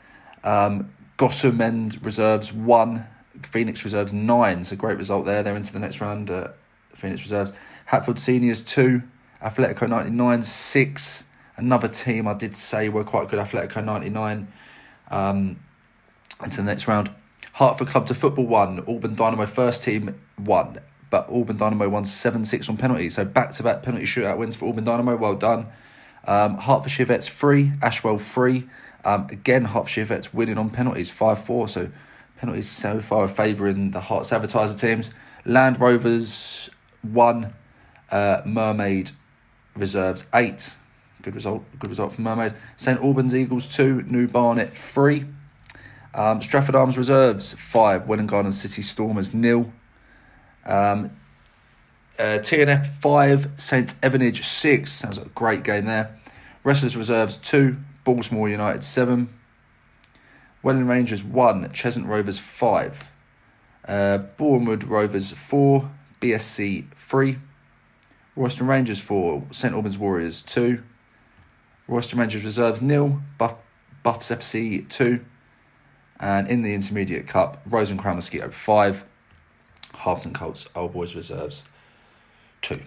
[0.42, 3.06] Um, Gotham End reserves one,
[3.42, 4.64] Phoenix reserves nine.
[4.64, 5.42] So great result there.
[5.42, 6.30] They're into the next round.
[6.94, 7.52] Phoenix reserves.
[7.86, 9.02] Hatfield seniors two,
[9.40, 11.23] ninety nine six.
[11.56, 13.38] Another team I did say were quite good.
[13.84, 14.52] Ninety nine.
[15.10, 15.60] Um,
[16.42, 17.10] into the next round.
[17.54, 18.80] Hertford Club to football one.
[18.88, 23.14] Auburn Dynamo first team one, but Auburn Dynamo won seven six on penalties.
[23.14, 25.16] So back to back penalty shootout wins for Auburn Dynamo.
[25.16, 25.66] Well done.
[26.26, 28.68] Um, Hertfordshire Vets three, Ashwell three.
[29.04, 31.68] Um, again, Hertfordshire Vets winning on penalties, 5 4.
[31.68, 31.90] So
[32.38, 35.12] penalties so far favouring the Herts advertiser teams.
[35.44, 36.70] Land Rovers
[37.02, 37.54] 1.
[38.10, 39.10] Uh, Mermaid
[39.76, 40.72] Reserves 8.
[41.24, 41.64] Good result.
[41.78, 42.52] Good result for Mermaid.
[42.76, 44.02] St Albans Eagles 2.
[44.02, 45.24] New Barnet 3.
[46.12, 48.06] Um, Stratford Arms Reserves 5.
[48.06, 49.72] Welwyn Garden City Stormers nil.
[50.66, 51.12] Um,
[52.18, 53.52] uh, TNF 5.
[53.56, 54.92] Stevenage 6.
[54.92, 56.20] Sounds like a great game there.
[56.62, 57.78] Wrestlers Reserves 2.
[58.04, 59.32] Baltimore United 7.
[60.62, 61.70] Welling Rangers 1.
[61.70, 63.10] Cheshunt Rovers 5.
[63.88, 65.90] Uh, Bournemouth Rovers 4.
[66.20, 67.38] BSC 3.
[68.36, 69.44] Royston Rangers 4.
[69.52, 70.82] St Albans Warriors 2.
[71.86, 73.20] Royston Rangers Reserves nil.
[73.38, 73.56] Buff,
[74.02, 75.24] Buffs FC 2.
[76.20, 79.06] And in the Intermediate Cup, Rose Crown Mosquito 5.
[79.94, 81.64] Harpenden Colts Old Boys Reserves
[82.62, 82.80] 2.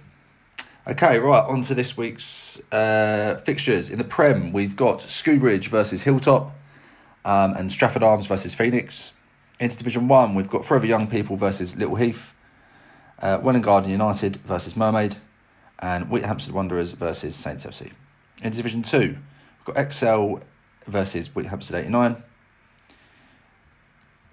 [0.88, 3.90] Okay, right, on to this week's uh, fixtures.
[3.90, 6.56] In the Prem, we've got Skewbridge versus Hilltop
[7.26, 9.12] um, and Stratford Arms versus Phoenix.
[9.60, 12.34] Into Division 1, we've got Forever Young People versus Little Heath,
[13.20, 15.18] uh, Welwyn Garden United versus Mermaid,
[15.80, 17.92] and Wheat Wanderers versus Saints FC.
[18.42, 19.18] In Division 2, we've
[19.66, 20.42] got Excel
[20.86, 22.24] versus Hampstead 89,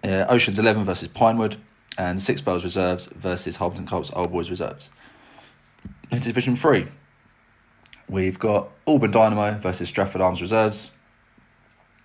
[0.04, 1.56] uh, Oceans 11 versus Pinewood,
[1.96, 4.90] and Six Bells Reserves versus Harpenden Colts Old Boys Reserves.
[6.10, 6.88] In Division 3,
[8.06, 10.90] we've got Auburn Dynamo versus Stratford Arms Reserves,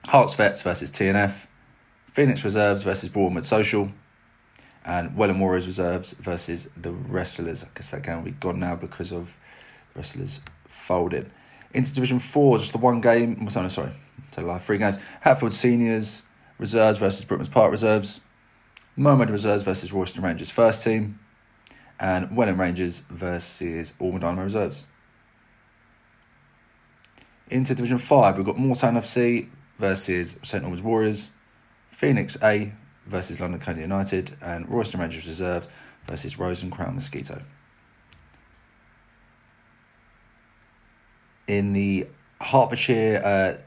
[0.05, 1.47] Herts Vets versus TNF,
[2.13, 3.91] Phoenix Reserves versus Bournemouth Social,
[4.85, 7.65] and Welwyn Warriors Reserves versus the Wrestlers.
[7.65, 9.35] I guess that game will be gone now because of
[9.93, 11.29] the Wrestlers folding.
[11.73, 13.37] Into Division 4, just the one game.
[13.39, 13.91] Oh, no, sorry,
[14.31, 14.97] so live three games.
[15.21, 16.23] Hatfield Seniors
[16.57, 18.21] Reserves versus Brookman's Park Reserves,
[18.95, 21.19] Mermaid Reserves versus Royston Rangers first team,
[21.99, 24.85] and Welwyn Rangers versus Auburn Dynamo Reserves.
[27.49, 31.31] Into Division 5, we've got Moortown FC versus St Albans Warriors,
[31.89, 32.73] Phoenix A
[33.05, 35.67] versus London County United, and Royston Rangers Reserves
[36.07, 37.41] versus Rose and Crown Mosquito.
[41.49, 42.05] In the
[42.39, 43.59] Hertfordshire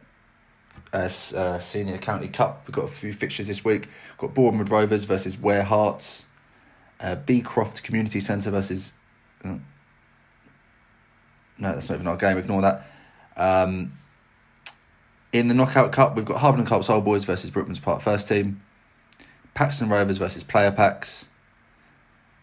[0.94, 3.88] uh, uh, uh, Senior County Cup, we've got a few fixtures this week.
[4.10, 6.26] We've got Bournemouth Rovers versus Ware Hearts,
[7.00, 8.92] uh, Beecroft Community Centre versus.
[9.44, 9.56] Uh,
[11.58, 12.38] no, that's not even our game.
[12.38, 12.86] Ignore that.
[13.36, 13.98] Um,
[15.32, 18.62] in the Knockout Cup, we've got Harpenden Colts Old Boys versus Brookman's Park First Team,
[19.54, 21.26] Paxton Rovers versus Player Packs,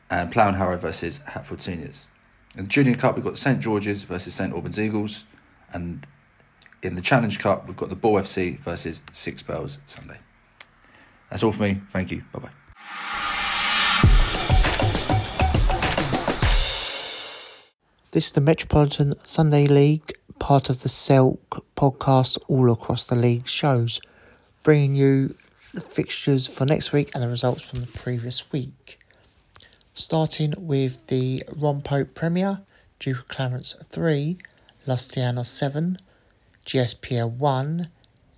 [0.09, 2.07] and Plough and Harrow versus Hatfield Seniors.
[2.55, 5.25] In the Junior Cup, we've got St George's versus St Albans Eagles,
[5.71, 6.05] and
[6.81, 10.17] in the Challenge Cup, we've got the Ball FC versus Six Bells Sunday.
[11.29, 11.81] That's all for me.
[11.93, 12.23] Thank you.
[12.33, 12.49] Bye bye.
[18.11, 23.47] This is the Metropolitan Sunday League, part of the Selk podcast all across the league
[23.47, 24.01] shows,
[24.63, 25.35] bringing you
[25.75, 28.98] the fixtures for next week and the results from the previous week.
[29.99, 32.61] Starting with the Ron Pope Premier,
[32.99, 34.37] Duke of Clarence 3,
[34.87, 35.97] Lustiana 7,
[36.65, 37.89] GSPL 1,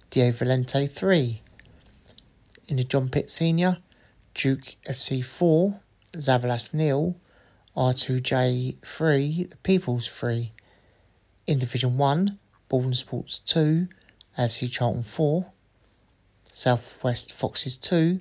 [0.09, 1.41] Die Valente 3.
[2.67, 3.77] In the John Pitt Senior,
[4.33, 5.79] Duke FC 4,
[6.13, 7.15] Zavalas nil,
[7.77, 10.51] R2J 3, the People's 3.
[11.45, 13.87] In Division 1, Borden Sports 2,
[14.35, 15.45] AFC Charlton 4,
[16.45, 18.19] Southwest Foxes 2,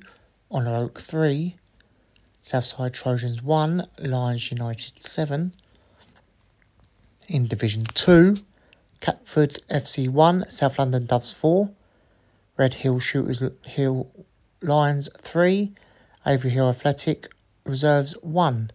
[0.53, 1.57] Honour Oak 3,
[2.42, 5.53] Southside Trojans 1, Lions United 7.
[7.29, 8.37] In Division 2,
[9.00, 11.70] Catford FC 1, South London Doves 4,
[12.57, 14.11] Red Hill Shooters Hill
[14.62, 15.72] Lions 3,
[16.26, 17.29] Avery Hill Athletic
[17.64, 18.70] Reserves 1.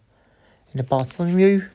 [0.71, 1.67] In the Bartholomew,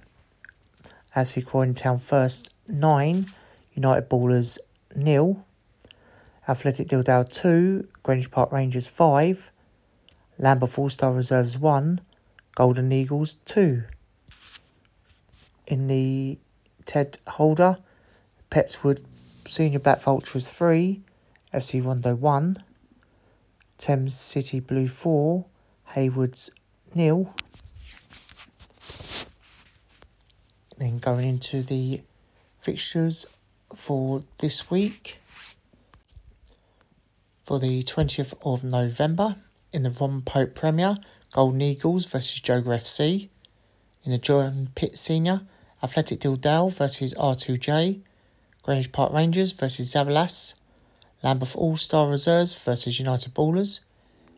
[1.16, 3.26] AFC Croydon Town First 9,
[3.74, 4.59] United Ballers
[4.94, 5.44] nil,
[6.48, 9.50] Athletic Dildale 2, Greenwich Park Rangers 5,
[10.40, 12.00] Lambeth All Star Reserves 1,
[12.55, 13.83] Golden Eagles 2.
[15.66, 16.38] In the
[16.87, 17.76] Ted Holder,
[18.50, 19.05] Petswood
[19.46, 21.03] Senior Black Vultures 3,
[21.53, 22.57] FC Rondo 1,
[23.76, 25.44] Thames City Blue 4,
[25.88, 26.50] Hayward's
[26.94, 27.35] nil.
[30.79, 32.00] Then going into the
[32.62, 33.26] fixtures
[33.76, 35.18] for this week.
[37.44, 39.37] For the 20th of November,
[39.73, 40.99] in the Ron Pope Premier,
[41.33, 43.29] Golden Eagles versus Joker FC.
[44.05, 45.43] In the John Pitt Senior,
[45.83, 48.01] Athletic Dildale versus R2J.
[48.63, 50.55] Greenwich Park Rangers versus Zavalas.
[51.23, 53.81] Lambeth All Star Reserves versus United Ballers.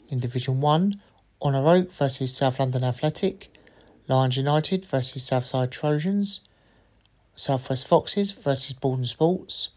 [0.08, 1.00] In Division 1,
[1.40, 3.48] Honour Oak versus South London Athletic.
[4.08, 6.40] Lions United versus Southside Trojans.
[7.34, 9.70] Southwest Foxes versus Borden Sports.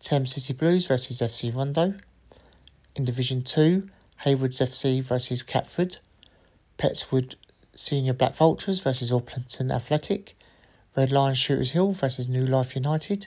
[0.00, 1.94] Thames City Blues versus FC Rondo.
[2.94, 3.88] In Division 2,
[4.24, 5.98] Haywoods FC versus Catford.
[6.78, 7.36] Petswood
[7.72, 10.36] Senior Black Vultures versus Orpington Athletic,
[10.96, 13.26] Red Lion Shooters Hill versus New Life United,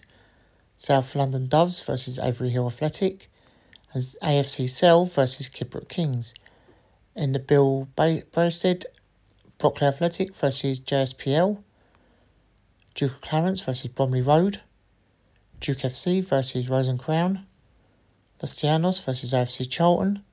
[0.78, 3.30] South London Doves versus Avery Hill Athletic,
[3.93, 6.34] and AFC Cell versus Kidbrooke Kings.
[7.15, 8.86] In the Bill Brastead,
[9.58, 11.62] Brockley Athletic versus JSPL,
[12.95, 14.62] Duke of Clarence versus Bromley Road,
[15.60, 17.45] Duke FC versus Rose and Crown,
[18.41, 20.23] Los Tianos versus AFC Charlton,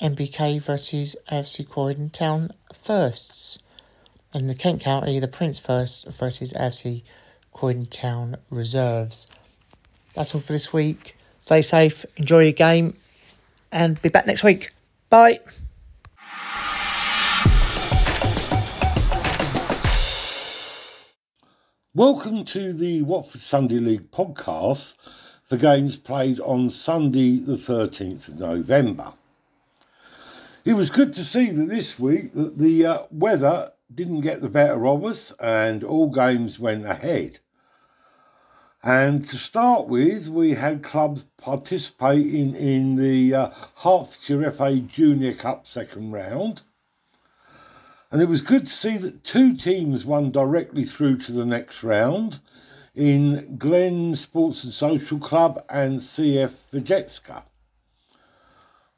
[0.00, 3.58] MBK versus AFC Croydon Town Firsts.
[4.32, 7.02] In the Kent County, the Prince First versus AFC
[7.52, 9.26] Croydon Town Reserves.
[10.14, 11.16] That's all for this week.
[11.40, 12.96] Stay safe, enjoy your game,
[13.70, 14.72] and be back next week.
[15.10, 15.40] Bye.
[21.94, 24.94] Welcome to the Watford Sunday League podcast
[25.46, 29.12] for games played on Sunday, the 13th of November.
[30.64, 34.48] It was good to see that this week that the uh, weather didn't get the
[34.48, 37.38] better of us and all games went ahead.
[38.82, 45.66] And to start with, we had clubs participating in the uh, Hertfordshire FA Junior Cup
[45.66, 46.62] second round
[48.12, 51.84] and it was good to see that two teams won directly through to the next
[51.84, 52.40] round
[52.94, 57.44] in Glen Sports and Social Club and CF Vjecka.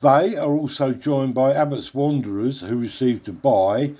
[0.03, 3.95] They are also joined by Abbots Wanderers, who received a bye,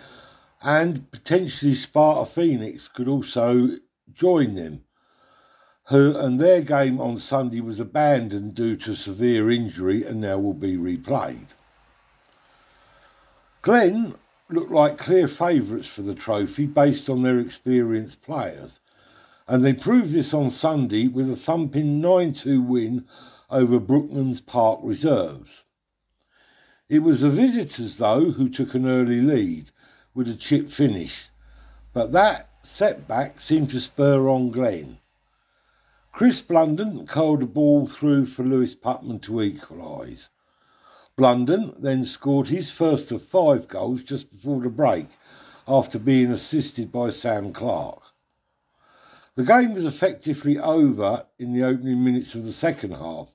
[0.61, 3.77] and potentially Sparta Phoenix could also
[4.13, 4.83] join them.
[5.91, 10.55] Who and their game on Sunday was abandoned due to severe injury and now will
[10.55, 11.47] be replayed.
[13.61, 14.17] Glen
[14.51, 18.81] looked like clear favourites for the trophy based on their experienced players.
[19.47, 23.05] And they proved this on Sunday with a thumping 9 2 win
[23.49, 25.65] over Brookman's Park Reserves.
[26.93, 29.71] It was the visitors, though, who took an early lead
[30.13, 31.31] with a chip finish,
[31.95, 34.99] but that setback seemed to spur on Glen.
[36.13, 40.29] Chris Blunden curled a ball through for Lewis Putman to equalise.
[41.17, 45.07] Blunden then scored his first of five goals just before the break
[45.67, 48.03] after being assisted by Sam Clark.
[49.35, 53.29] The game was effectively over in the opening minutes of the second half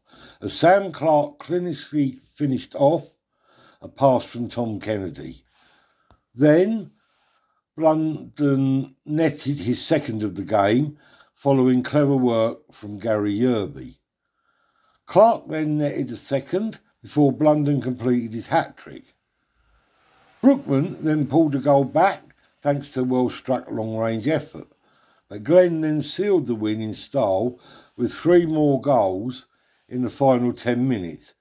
[0.43, 3.09] as Sam Clark clinically finished off
[3.81, 5.43] a pass from Tom Kennedy.
[6.33, 6.91] Then
[7.75, 10.97] Blunden netted his second of the game
[11.35, 13.97] following clever work from Gary Yerby.
[15.05, 19.13] Clark then netted a second before Blunden completed his hat trick.
[20.41, 22.21] Brookman then pulled the goal back
[22.61, 24.67] thanks to a well struck long range effort,
[25.29, 27.59] but Glen then sealed the win in style
[27.95, 29.47] with three more goals
[29.87, 31.35] in the final 10 minutes,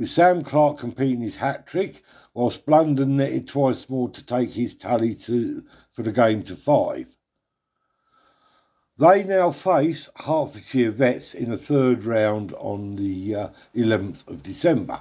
[0.00, 4.74] with Sam Clark completing his hat trick, whilst Blunden netted twice more to take his
[4.74, 7.06] tally to, for the game to five.
[8.96, 15.00] They now face Hertfordshire Vets in the third round on the uh, 11th of December.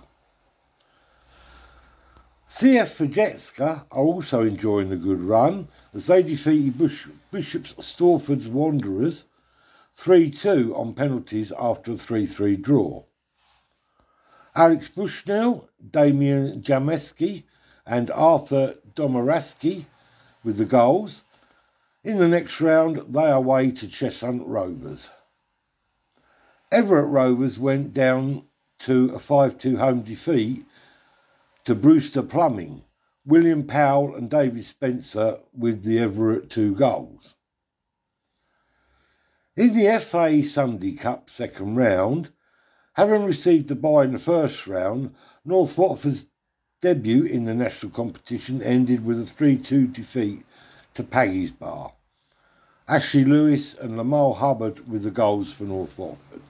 [2.46, 9.24] CF Vjecka are also enjoying a good run as they defeated Bush, Bishop's Stortford's Wanderers
[9.96, 13.06] 3 2 on penalties after a 3 3 draw.
[14.60, 17.44] Alex Bushnell, Damian Jameski,
[17.86, 19.86] and Arthur Domoraski
[20.44, 21.24] with the goals.
[22.04, 25.12] In the next round, they are away to Cheshunt Rovers.
[26.74, 28.44] Everett Rovers went down
[28.80, 30.66] to a 5 2 home defeat
[31.64, 32.84] to Brewster Plumbing,
[33.26, 37.36] William Powell and David Spencer with the Everett two goals.
[39.56, 42.32] In the FA Sunday Cup second round,
[42.94, 45.14] having received the bye in the first round,
[45.46, 46.26] North Watford's
[46.82, 50.46] debut in the national competition ended with a 3 2 defeat
[50.94, 51.94] to Paggy's Bar.
[52.88, 56.42] Ashley Lewis and Lamal Hubbard with the goals for North Watford.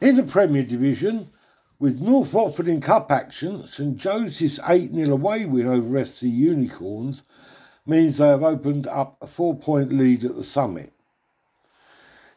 [0.00, 1.30] In the Premier Division,
[1.80, 7.22] with North Watford in cup action, St Joseph's 8 0 away win over FC Unicorns
[7.86, 10.92] means they have opened up a four point lead at the summit.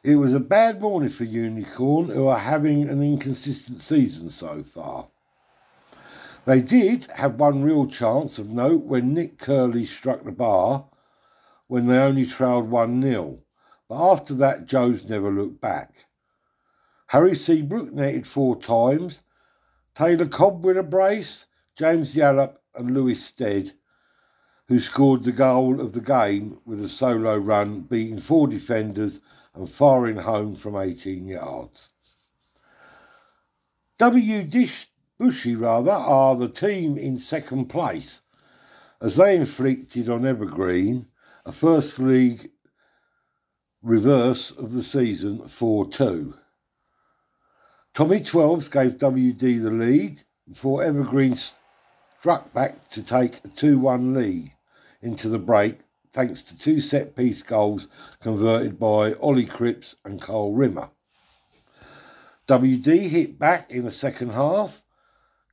[0.04, 5.08] It was a bad morning for Unicorn, who are having an inconsistent season so far.
[6.45, 10.88] They did have one real chance of note when Nick Curley struck the bar
[11.68, 13.39] when they only trailed 1 0,
[13.88, 16.06] but after that, Joes never looked back.
[17.08, 19.22] Harry Seabrook netted four times
[19.95, 21.45] Taylor Cobb with a brace,
[21.78, 23.72] James Yallop and Lewis Stead,
[24.68, 29.22] who scored the goal of the game with a solo run, beating four defenders
[29.56, 31.89] and firing home from 18 yards.
[33.99, 34.43] W.
[34.43, 34.89] Dish
[35.20, 38.22] Bushey, rather, are the team in second place
[38.99, 41.08] as they inflicted on Evergreen
[41.45, 42.51] a First League
[43.82, 46.34] reverse of the season 4 2.
[47.93, 54.14] Tommy Twelves gave WD the lead before Evergreen struck back to take a 2 1
[54.14, 54.54] lead
[55.01, 55.80] into the break
[56.14, 57.88] thanks to two set piece goals
[58.22, 60.91] converted by Ollie Cripps and Carl Rimmer.
[62.47, 64.82] WD hit back in the second half.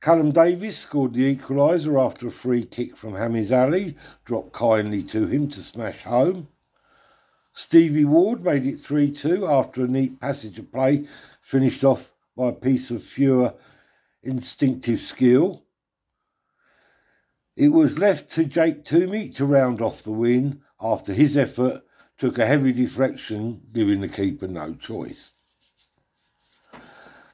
[0.01, 3.95] Callum Davis scored the equaliser after a free kick from Hamiz Ali,
[4.25, 6.47] dropped kindly to him to smash home.
[7.53, 11.05] Stevie Ward made it 3 2 after a neat passage of play
[11.41, 13.53] finished off by a piece of pure
[14.23, 15.63] instinctive skill.
[17.55, 21.83] It was left to Jake Toomey to round off the win after his effort
[22.17, 25.31] took a heavy deflection, giving the keeper no choice.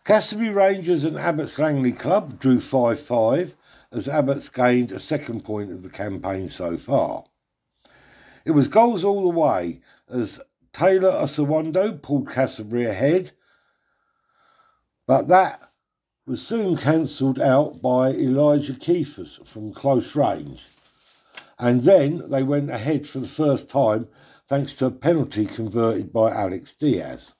[0.05, 3.53] Castleby Rangers and Abbots Langley Club drew 5 5
[3.91, 7.26] as Abbots gained a second point of the campaign so far.
[8.45, 10.39] It was goals all the way as
[10.72, 13.32] Taylor Osawando pulled Castleby ahead,
[15.05, 15.70] but that
[16.28, 20.61] was soon cancelled out by Elijah Keefers from close range.
[21.57, 24.09] And then they went ahead for the first time
[24.49, 27.36] thanks to a penalty converted by Alex Diaz.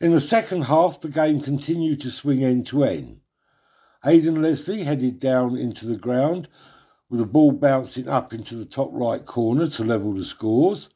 [0.00, 3.20] In the second half, the game continued to swing end to end.
[4.04, 6.48] Aidan Leslie headed down into the ground
[7.08, 10.90] with the ball bouncing up into the top right corner to level the scores.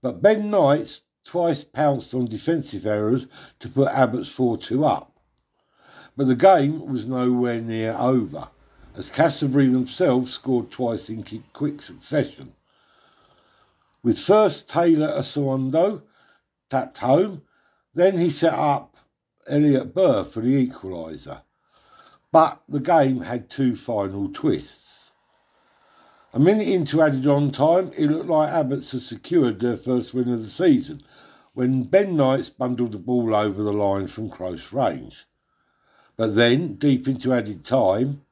[0.00, 3.26] But Ben Knights twice pounced on defensive errors
[3.58, 5.11] to put Abbott's 4 2 up.
[6.16, 8.48] But the game was nowhere near over,
[8.94, 12.52] as Castleby themselves scored twice in quick succession.
[14.02, 16.02] With first Taylor Asawando
[16.68, 17.42] tapped home,
[17.94, 18.96] then he set up
[19.46, 21.42] Elliot Burr for the equaliser.
[22.30, 25.12] But the game had two final twists.
[26.34, 30.32] A minute into added on time, it looked like Abbots had secured their first win
[30.32, 31.02] of the season
[31.52, 35.26] when Ben Knights bundled the ball over the line from close range.
[36.16, 38.22] But then, deep into added time,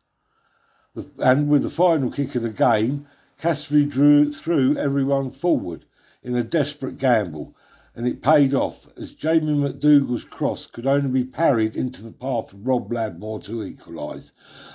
[1.18, 3.06] and with the final kick of the game,
[3.38, 5.84] Castleby drew through everyone forward
[6.22, 7.54] in a desperate gamble,
[7.94, 12.52] and it paid off as Jamie McDougall's cross could only be parried into the path
[12.52, 14.32] of Rob Ladmore to equalise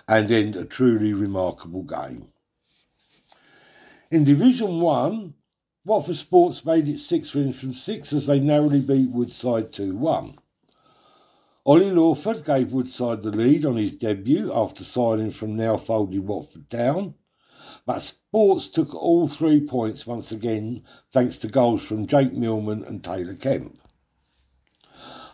[0.08, 2.30] and end a truly remarkable game.
[4.12, 5.34] In Division 1,
[5.86, 10.40] Watford Sports made it six wins from six as they narrowly beat Woodside 2 1.
[11.68, 16.70] Ollie Lawford gave Woodside the lead on his debut after signing from now folded Watford
[16.70, 17.16] Town,
[17.88, 23.04] but Sports took all three points once again thanks to goals from Jake Millman and
[23.04, 23.80] Taylor Kemp.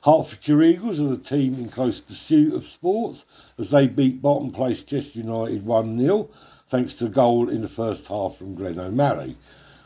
[0.06, 3.26] Hertfordshire Eagles are the team in close pursuit of Sports
[3.58, 6.30] as they beat bottom place Chester United 1 0
[6.70, 9.36] thanks to goal in the first half from Glenn O'Malley,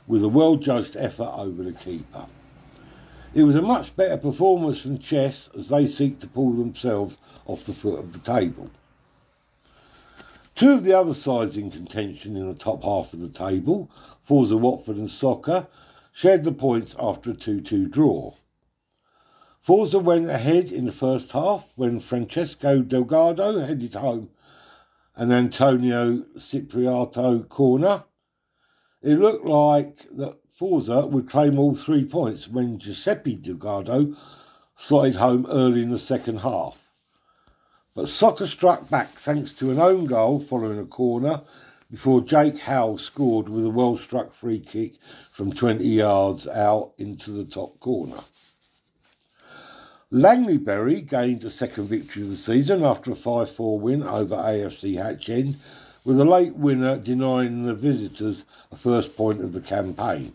[0.05, 2.27] with a well judged effort over the keeper.
[3.35, 7.65] It was a much better performance from Chess as they seek to pull themselves off
[7.65, 8.71] the foot of the table.
[10.55, 13.91] Two of the other sides in contention in the top half of the table,
[14.25, 15.67] Forza Watford and Soccer,
[16.13, 18.35] shared the points after a 2 2 draw.
[19.61, 24.29] Forza went ahead in the first half when Francesco Delgado headed home
[25.17, 28.05] an Antonio Cipriato corner.
[29.01, 34.15] It looked like that Forza would claim all three points when Giuseppe Delgado
[34.77, 36.81] slotted home early in the second half.
[37.93, 41.41] But Soccer struck back thanks to an own goal following a corner
[41.91, 44.93] before Jake Howell scored with a well struck free kick
[45.33, 48.21] from 20 yards out into the top corner.
[50.09, 54.95] Langleybury gained a second victory of the season after a 5 4 win over AFC
[54.95, 55.57] Hatch End,
[56.05, 60.31] with a late winner denying the visitors a first point of the campaign.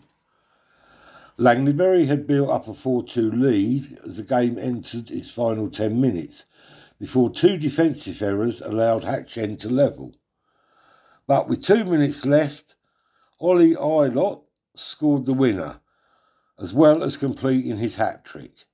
[1.41, 5.99] Langleybury had built up a 4 2 lead as the game entered its final 10
[5.99, 6.45] minutes,
[6.99, 10.13] before two defensive errors allowed Hatch End to level.
[11.25, 12.75] But with two minutes left,
[13.39, 14.43] Ollie Eilot
[14.75, 15.79] scored the winner,
[16.59, 18.65] as well as completing his hat trick.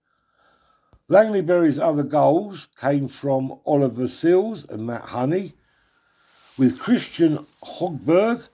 [1.10, 5.54] Langleybury's other goals came from Oliver Sills and Matt Honey,
[6.58, 8.50] with Christian Hogberg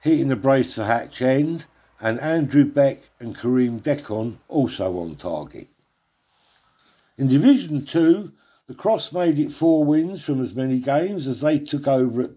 [0.00, 1.66] hitting the brace for Hatch End
[2.00, 5.68] and Andrew Beck and Kareem Decon also on target.
[7.16, 8.32] In Division 2,
[8.66, 12.30] the Cross made it four wins from as many games as they took over at,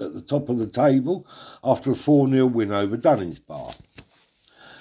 [0.00, 1.26] at the top of the table
[1.62, 3.76] after a 4 0 win over Dunningsbar.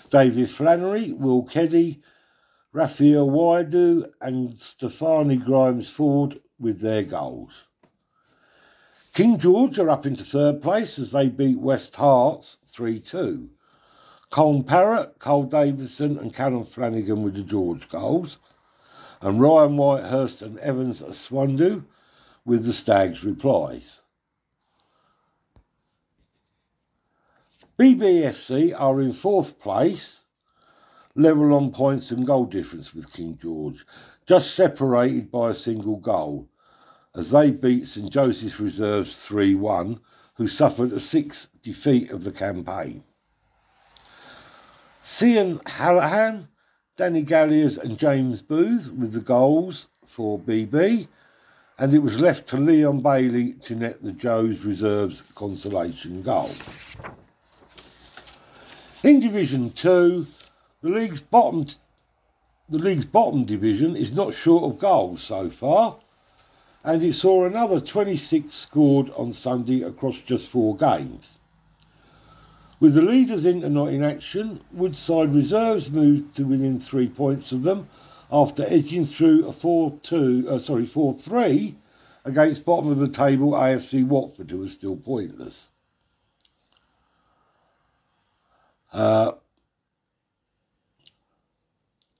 [0.09, 2.01] David Flannery, Will Keddy,
[2.71, 7.51] Raphael Waidu and Stefani Grimes Ford with their goals.
[9.13, 13.49] King George are up into third place as they beat West Herts 3 2.
[14.31, 18.39] Colne Parrott, Cole Davison, and Callum Flanagan with the George goals,
[19.21, 21.85] and Ryan Whitehurst and Evans Swandu
[22.43, 24.01] with the Stags replies.
[27.79, 30.25] BBFC are in fourth place,
[31.13, 33.85] level on points and goal difference with King George,
[34.25, 36.47] just separated by a single goal,
[37.13, 39.99] as they beat St Joseph's Reserves 3 1,
[40.35, 43.03] who suffered a sixth defeat of the campaign.
[45.07, 46.47] Cian Hallahan,
[46.97, 51.07] Danny Galliers, and James Booth with the goals for BB,
[51.77, 56.49] and it was left to Leon Bailey to net the Joe's Reserves consolation goal.
[59.03, 60.25] In Division 2,
[60.81, 61.67] the league's bottom
[62.67, 65.97] the league's bottom division is not short of goals so far,
[66.83, 71.35] and it saw another 26 scored on Sunday across just four games.
[72.79, 77.63] With the leaders in not in action, Woodside Reserves moved to within three points of
[77.63, 77.87] them
[78.31, 81.75] after edging through a 4-2, uh, sorry, 4-3
[82.25, 85.69] against bottom of the table AFC Watford, who was still pointless.
[88.91, 89.33] Uh,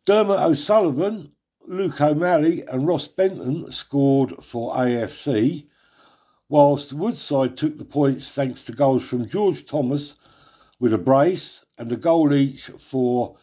[0.06, 1.32] Dermot O'Sullivan,
[1.68, 5.66] Luke O'Malley, and Ross Benton scored for AFC,
[6.48, 10.16] whilst Woodside took the points thanks to goals from George Thomas
[10.80, 13.38] with a brace and a goal each for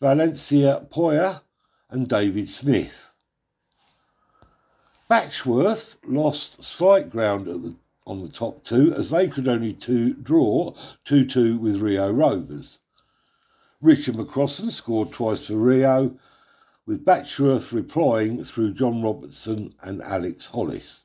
[0.00, 1.42] Valencia Poya
[1.90, 3.10] and David Smith.
[5.10, 7.76] Batchworth lost slight ground the,
[8.06, 10.74] on the top two as they could only two, draw
[11.06, 12.78] 2 2 with Rio Rovers.
[13.80, 16.16] Richard McCrossan scored twice for Rio,
[16.84, 21.02] with Batchworth replying through John Robertson and Alex Hollis.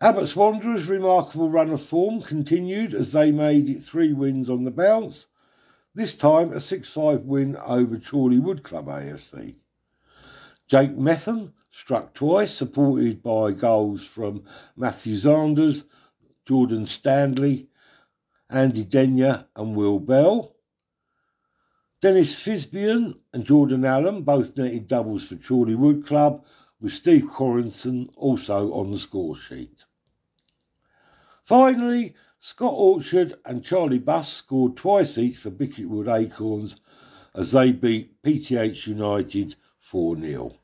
[0.00, 4.70] Abbott's Wanderers' remarkable run of form continued as they made it three wins on the
[4.70, 5.28] bounce,
[5.94, 9.56] this time a 6 5 win over Chorley Wood Club AFC.
[10.68, 14.44] Jake Metham struck twice, supported by goals from
[14.76, 15.86] Matthew Zanders,
[16.44, 17.68] Jordan Stanley,
[18.50, 20.56] Andy Denya, and Will Bell.
[22.02, 26.44] Dennis Fisbian and Jordan Allen both netted doubles for Chorley Wood Club,
[26.80, 29.84] with Steve Corinson also on the score sheet.
[31.44, 36.80] Finally, Scott Orchard and Charlie Buss scored twice each for Bricket Wood Acorns
[37.34, 40.56] as they beat PTH United 4 0.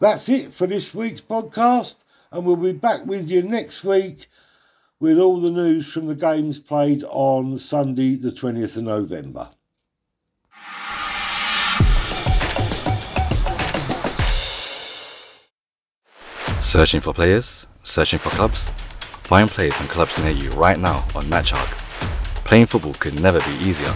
[0.00, 1.96] That's it for this week's podcast,
[2.30, 4.28] and we'll be back with you next week
[5.00, 9.50] with all the news from the games played on Sunday, the 20th of November.
[16.74, 17.68] Searching for players?
[17.84, 18.64] Searching for clubs?
[19.30, 21.70] Find players and clubs near you right now on MatchHawk.
[22.44, 23.94] Playing football could never be easier.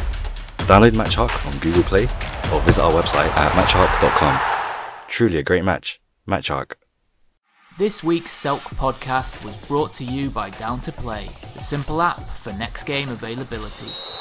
[0.68, 2.04] Download MatchHawk on Google Play
[2.52, 5.08] or visit our website at matchhawk.com.
[5.08, 6.00] Truly a great match.
[6.28, 6.74] MatchHawk.
[7.78, 12.20] This week's Selk podcast was brought to you by Down to Play, the simple app
[12.20, 14.17] for next game availability.